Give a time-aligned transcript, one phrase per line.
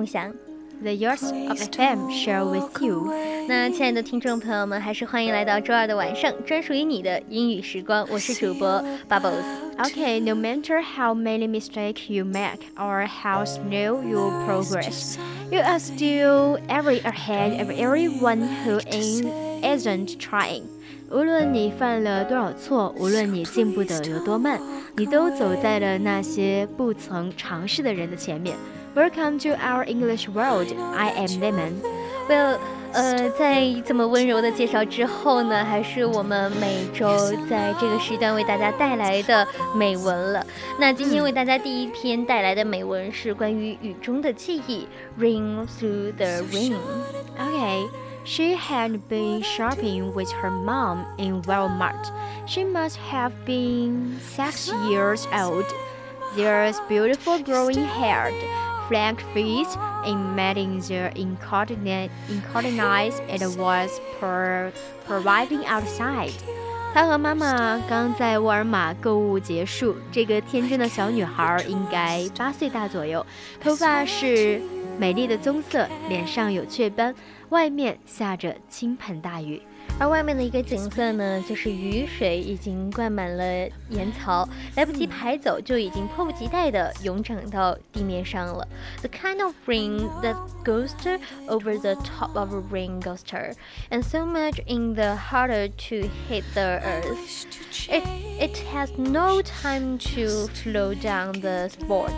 [0.00, 0.32] 共享，
[0.80, 3.12] The Yours of FM share with you。
[3.46, 8.06] 那亲爱的听众朋友们，还是欢迎来到周二的晚上，专属于你的英语时光。
[8.10, 15.18] 我是主播 Bubbles。Okay, no matter how many mistakes you make or how slow your progress,
[15.50, 18.80] you are still every ahead of everyone who
[19.60, 20.62] isn't trying.
[21.10, 24.58] 无论你犯了多少错，无论你进步的有多慢，
[24.96, 28.56] 你都走在了那些不曾尝试的人的前面。
[28.94, 30.68] Welcome to our English world.
[30.94, 31.82] I am Lemon.
[32.28, 32.58] Well，
[32.92, 40.44] 呃，在这么温柔的介绍之后呢，还是我们每周在这个时段为大家带来的美文了。
[40.80, 47.86] 那今天为大家第一篇带来的美文是关于雨中的记忆，Rain through the rain。Okay.
[48.28, 52.10] She had been shopping with her mom in Walmart.
[52.44, 55.66] She must have been six years old.
[56.34, 58.34] There's beautiful growing haired
[58.88, 62.10] flank face and meeting the incontinence
[63.28, 64.72] it was per
[65.08, 66.32] arriving outside.
[66.94, 69.96] 她和妈妈刚在沃尔玛购物结束。
[70.10, 73.26] 这个天真的小女孩应该八岁大左右，
[73.60, 74.60] 头发是
[74.99, 77.13] 美丽的棕色，脸上有雀斑，
[77.49, 79.61] 外面下着倾盆大雨。
[79.99, 83.43] 而外面的一个景色呢，就是雨水已经灌满了
[83.89, 88.67] 岩槽，来不及排走，就已经迫不及待地涌涨到地面上了。
[89.01, 90.91] The kind of rain that goes
[91.47, 93.53] over the top of a rain coaster,
[93.89, 97.45] and so much in the harder to hit the earth.
[97.89, 98.03] It
[98.39, 102.11] it has no time to slow down the sport.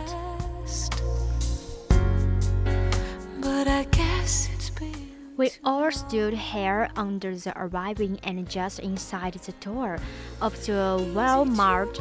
[5.37, 9.99] We all stood here under the arriving and just inside the door
[10.41, 11.97] of the Walmart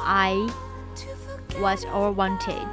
[0.00, 0.50] I
[1.60, 2.66] was all wanted.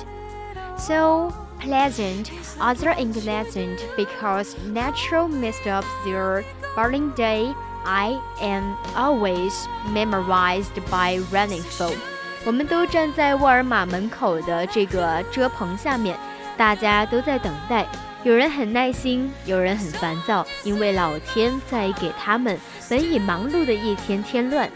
[0.78, 6.46] So pleasant, other unpleasant because natural messed up their
[6.76, 7.54] burning day.
[7.84, 11.98] I am always memorized by running folk.
[12.46, 16.29] 我们都站在沃尔玛门口的这个遮棚下面。
[16.60, 17.88] 大家都在等待。
[18.22, 22.60] 有人很耐心，有人很烦躁，因为老天在给他们
[22.90, 24.70] 本已忙碌的一天添乱。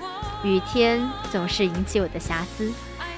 [0.45, 2.71] 雨天总是引起我的遐思。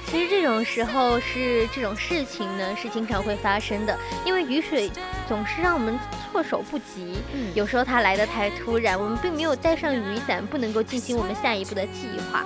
[0.08, 4.90] 其实这种时候是这种事情呢，是经常会发生的，因为雨水
[5.28, 5.96] 总是让我们
[6.32, 7.18] 措手不及。
[7.32, 12.44] 嗯，有时候它来得太突然，我们并没有带上雨伞，不能够进行我们下一步的计划。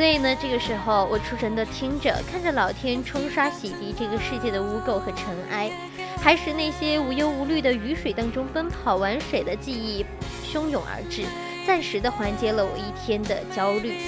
[0.00, 5.70] 所以呢，这个时候我出神的听着，看着老天冲刷洗涤这个世界的污垢和尘埃。
[6.16, 10.02] 还是那些无忧无虑的雨水当中奔跑玩水的记忆
[10.50, 11.26] 汹涌而至，
[11.66, 13.98] 暂时的缓解了我一天的焦虑。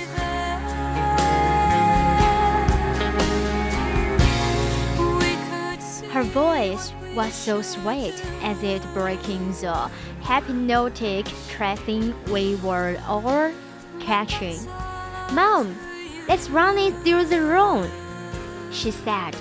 [6.11, 9.91] Her voice was so sweet as it breaking the
[10.25, 13.53] hypnotic tracing we were all
[14.01, 14.57] catching.
[15.34, 15.75] Mom,
[16.28, 17.86] let's run it through the room,
[18.72, 19.34] she said.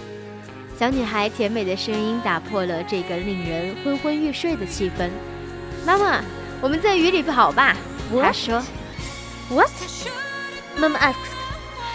[0.79, 5.11] 小女孩甜美的声音打破了这个令人昏昏欲睡的气氛。
[5.87, 6.21] 妈妈，
[6.61, 7.77] 我们在雨里跑吧。
[8.21, 8.63] 她说。
[9.49, 9.71] What?
[10.79, 11.15] Mom asked.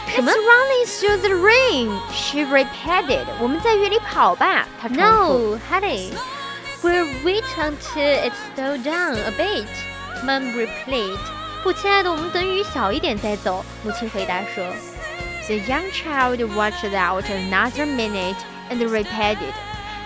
[0.07, 2.00] It's running through the rain.
[2.12, 3.25] She repeated.
[3.39, 4.67] 我们在雨里跑吧。
[4.81, 5.01] 她重复。
[5.01, 6.13] No, honey.
[6.81, 9.68] We'll wait until it slows down a bit.
[10.24, 11.19] Mom replied.
[11.65, 13.63] 不，亲爱的，我们等雨小一点再走。
[13.83, 14.65] 母亲回答说。
[15.48, 18.38] The young child watched out another minute
[18.69, 19.53] and repeated,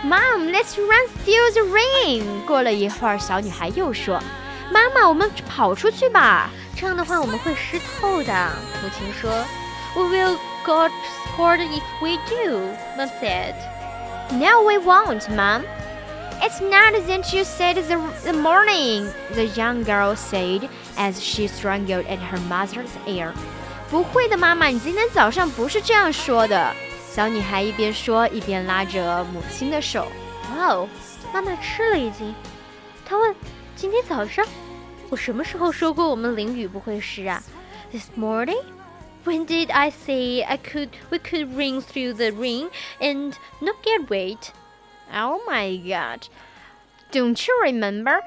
[0.04, 6.50] "Mom, let's run through the rain." 过了一会儿，小女孩又说：“妈妈，我们跑出去吧。
[6.76, 8.34] 这样的话我们会湿透的。”
[8.82, 9.46] 母亲说：“
[9.96, 10.92] We will get
[11.28, 13.54] scored if we do,” Mom said.
[14.32, 15.62] "No, we won't, Mom."
[16.42, 22.06] It's not that you said the, the morning, the young girl said as she strangled
[22.06, 23.34] at her mother's ear.
[23.90, 26.74] 不会的，妈妈，你今天早上不是这样说的。
[27.12, 30.08] 小女孩一边说一边拉着母亲的手。
[30.52, 30.90] 哇哦，
[31.34, 32.34] 妈妈吃了已经。
[33.06, 34.46] 他问：“今天早上，
[35.10, 37.42] 我什么时候说过我们淋雨不会湿啊？”
[37.92, 38.62] This morning.
[39.24, 42.70] When did I say I could we could ring through the rain
[43.00, 44.50] and not get wet?
[45.14, 46.28] Oh my god.
[47.12, 48.20] Don't you remember?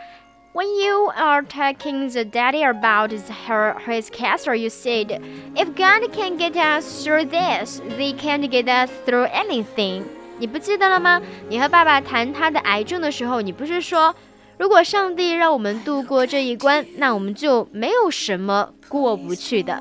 [0.55, 5.21] When you are talking the daddy about his, her, his castle, you said,
[5.55, 10.05] if God can get us through this, they can't get us through anything.
[10.39, 11.21] 你不记得了吗？
[11.49, 14.15] 你和爸爸谈他的癌症的时候，你不是说，
[14.57, 19.81] 如果上帝让我们度过这一关，那我们就没有什么过不去的。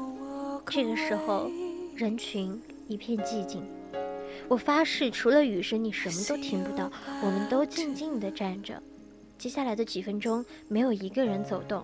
[0.70, 1.50] 这个时候，
[1.96, 3.64] 人群一片寂静。
[4.52, 6.92] 我发誓，除了雨声，你什么都听不到。
[7.22, 8.82] 我们都静静地站着。
[9.38, 11.84] 接下来的几分钟，没有一个人走动。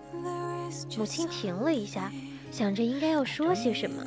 [0.98, 2.10] 母亲停了一下，
[2.50, 4.02] 想着应该要说些什么。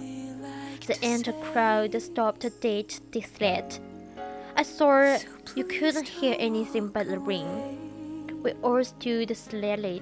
[0.85, 3.63] The entire crowd stopped dead dead.
[4.55, 5.19] I saw
[5.55, 7.45] you couldn't hear anything but the rain.
[8.41, 10.01] We all stood silent.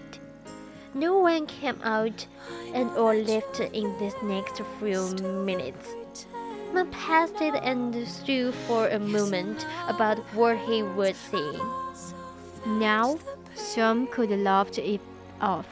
[0.94, 2.26] No one came out,
[2.74, 5.10] and all left in this next few
[5.44, 5.96] minutes.
[6.73, 11.59] Man passed it and stood for a moment about what he would say.
[12.67, 13.19] Now,
[13.55, 15.01] some could laugh it
[15.41, 15.67] off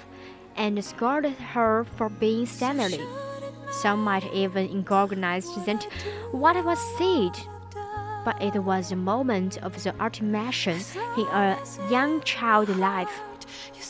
[0.57, 3.01] and scolded her for being silly.
[3.71, 5.85] Some might even recognize that
[6.33, 7.39] what was said.
[8.25, 10.81] But it was a moment of the ultimation
[11.17, 11.57] in a
[11.91, 13.21] young child's life.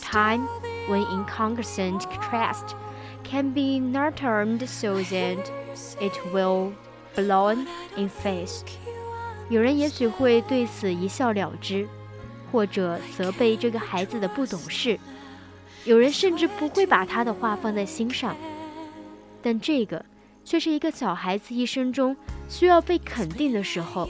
[0.01, 0.47] Time
[0.87, 2.75] when inconsistent trust
[3.23, 5.51] can be nurtured so that
[6.01, 6.73] it will
[7.21, 8.63] blown in face。
[9.49, 11.87] 有人也许会对此一笑了之，
[12.51, 14.97] 或者责备这个孩子的不懂事；
[15.85, 18.35] 有人甚至不会把他的话放在心上。
[19.41, 20.05] 但这个
[20.43, 22.15] 却是一个小孩子一生中
[22.47, 24.09] 需要被肯定的时候。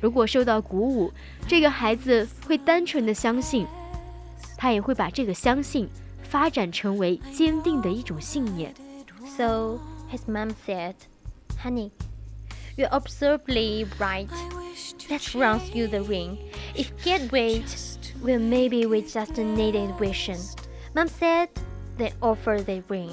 [0.00, 1.12] 如果受到鼓舞，
[1.46, 3.66] 这个孩子会单纯的相信。
[4.56, 5.88] 他也会把这个相信
[6.24, 8.74] 发展成为坚定的一种信念。
[9.36, 9.78] So
[10.10, 10.94] his mom said,
[11.62, 11.90] "Honey,
[12.78, 14.30] you're absolutely right.
[15.10, 16.38] Let's run through the ring.
[16.74, 17.64] If get wet,
[18.22, 20.38] well maybe we just needed vision."
[20.94, 21.48] Mom said,
[21.98, 23.10] they offer the ring."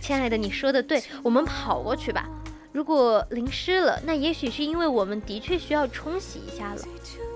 [0.00, 2.26] 亲爱的，你说的对，我们跑过去吧。
[2.72, 6.82] 如果淋湿了，那也许是因为我们的确需要冲洗一下了。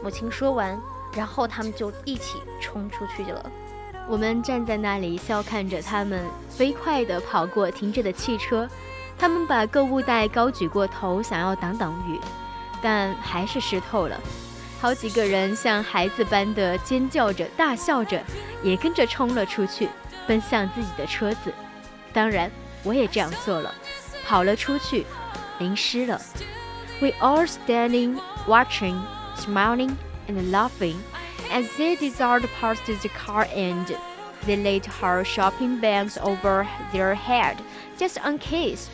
[0.03, 0.81] 母亲说完。
[1.17, 3.51] 然后他们就一起冲出去了。
[4.07, 8.69] 我们站在那里笑看着他们飞快地跑过停着的汽车，
[9.19, 12.21] 他们把购物袋高举过头，想要挡挡雨，
[12.83, 14.21] 但还是湿透了。
[14.81, 18.23] 好几个人像孩子般的尖叫着、大笑着，
[18.63, 19.89] 也跟着冲了出去，
[20.27, 21.53] 奔向自己的车子。
[22.13, 22.51] 当然，
[22.83, 23.75] 我也这样做了，
[24.27, 25.07] 跑了出去，
[25.59, 26.21] 淋湿了。
[27.01, 29.01] We all standing, watching,
[29.37, 29.95] smiling.
[30.29, 30.97] and laughing
[31.53, 33.87] as they desired past the car and
[34.45, 37.57] they laid her shopping bags over their head
[37.97, 38.89] just in case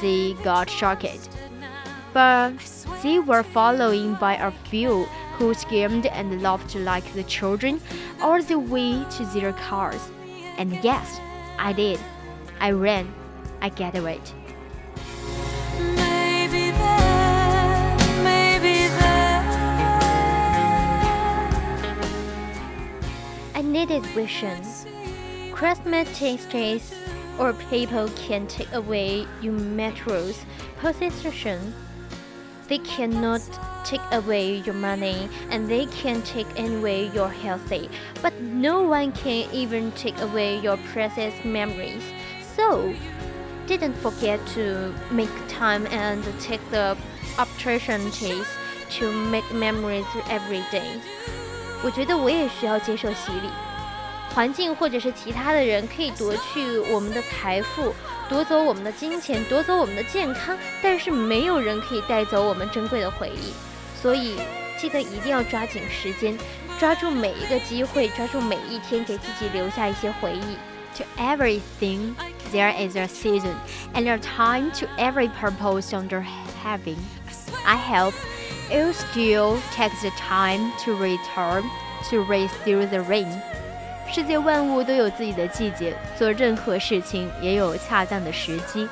[0.00, 1.28] they got shocked.
[2.12, 2.52] But
[3.02, 5.04] they were followed by a few
[5.36, 7.80] who screamed and laughed like the children
[8.20, 10.10] all the way to their cars.
[10.56, 11.18] And yes,
[11.58, 11.98] I did.
[12.60, 13.12] I ran.
[13.60, 14.20] I get away.
[23.56, 24.62] I needed vision.
[25.52, 26.94] Christmas Cosmetics
[27.37, 30.45] or people can take away your materials
[30.79, 31.73] possession.
[32.67, 33.41] They cannot
[33.83, 37.89] take away your money and they can take away your healthy,
[38.21, 42.03] but no one can even take away your precious memories.
[42.55, 42.93] So,
[43.65, 46.97] didn't forget to make time and take the
[47.37, 48.45] opportunities
[48.97, 50.99] to make memories every day.
[51.81, 53.49] 我觉得我也需要接受洗礼。
[54.33, 57.93] 环境或者是其他的人可以夺去我们的财富，
[58.29, 63.53] 夺走我们的金钱，夺走我们的健康，但是没有人可以带走我们珍贵的回忆。
[63.99, 64.37] 所以
[64.77, 66.37] 记得一定要抓紧时间，
[66.79, 70.57] 抓住每一个机会，抓住每一天，给自己留下一些回忆。
[70.97, 72.15] To everything
[72.51, 73.53] there is a season
[73.93, 76.23] and a time to every purpose under
[76.63, 76.97] heaven.
[77.65, 78.15] I hope.
[78.71, 81.63] you still take the time to return
[82.09, 83.41] to race through the rain。
[84.10, 88.88] 世界万物都有自己的季节，做任何事情也有恰当的时机。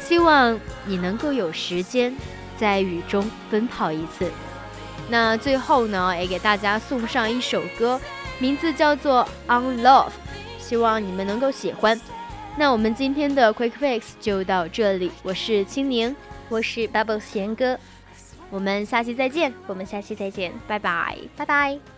[0.00, 2.14] 希望你能够有时间
[2.58, 4.30] 在雨中奔跑一次。
[5.08, 8.00] 那最后呢，也给大家送上一首歌，
[8.38, 10.08] 名字叫做《On Love》，
[10.58, 12.00] 希望你们能够喜欢。
[12.56, 16.14] 那我们今天的 Quick Fix 就到这里，我是青柠，
[16.48, 17.78] 我是 Bubble 贤哥。
[18.50, 21.93] 我们下期再见，我们下期再见，拜拜，拜拜。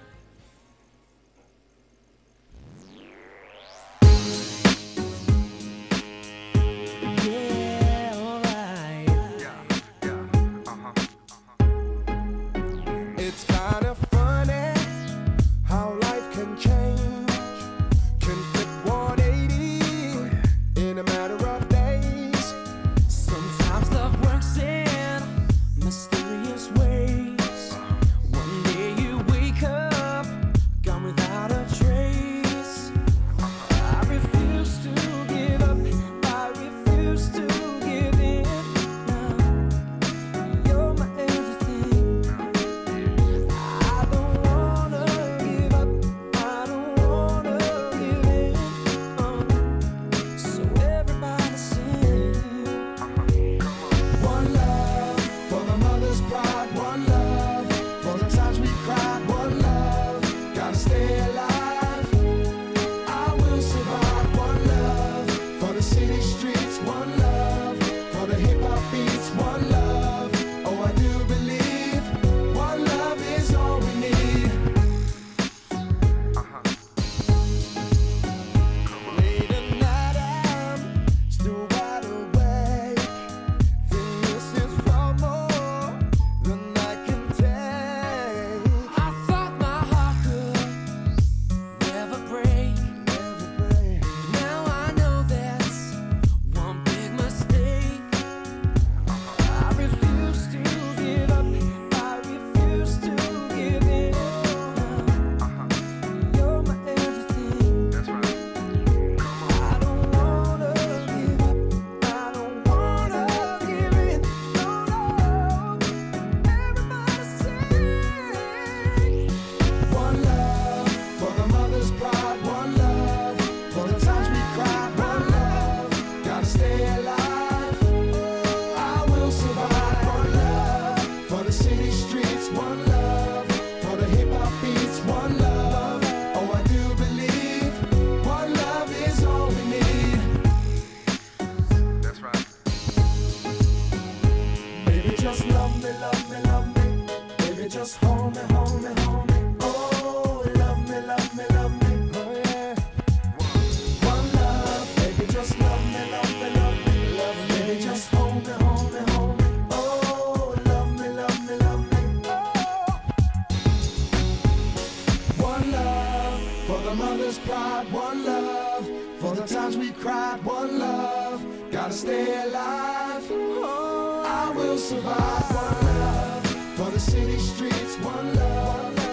[166.96, 167.92] Survive.
[167.92, 171.44] One love For the times we cried, one love.
[171.70, 173.30] Gotta stay alive.
[173.30, 175.54] I will survive.
[175.54, 176.46] one love.
[176.76, 177.96] for the city streets.
[177.96, 179.05] One love.